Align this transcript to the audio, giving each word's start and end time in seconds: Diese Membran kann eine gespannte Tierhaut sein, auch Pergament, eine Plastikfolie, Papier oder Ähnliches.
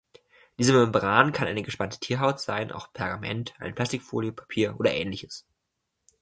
Diese 0.57 0.73
Membran 0.73 1.31
kann 1.31 1.47
eine 1.47 1.61
gespannte 1.61 1.99
Tierhaut 1.99 2.39
sein, 2.39 2.71
auch 2.71 2.91
Pergament, 2.91 3.53
eine 3.59 3.71
Plastikfolie, 3.73 4.31
Papier 4.31 4.79
oder 4.79 4.95
Ähnliches. 4.95 5.45